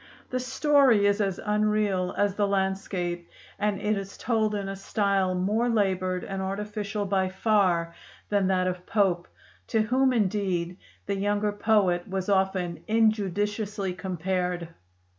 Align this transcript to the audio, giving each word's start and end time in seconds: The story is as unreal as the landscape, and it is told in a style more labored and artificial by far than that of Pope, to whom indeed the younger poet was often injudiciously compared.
The 0.31 0.39
story 0.39 1.05
is 1.05 1.21
as 1.21 1.39
unreal 1.45 2.15
as 2.17 2.33
the 2.33 2.47
landscape, 2.47 3.29
and 3.59 3.79
it 3.79 3.95
is 3.95 4.17
told 4.17 4.55
in 4.55 4.67
a 4.67 4.75
style 4.75 5.35
more 5.35 5.69
labored 5.69 6.23
and 6.23 6.41
artificial 6.41 7.05
by 7.05 7.29
far 7.29 7.93
than 8.29 8.47
that 8.47 8.65
of 8.65 8.87
Pope, 8.87 9.27
to 9.67 9.81
whom 9.83 10.11
indeed 10.11 10.77
the 11.05 11.17
younger 11.17 11.51
poet 11.51 12.07
was 12.07 12.29
often 12.29 12.83
injudiciously 12.87 13.93
compared. 13.95 14.69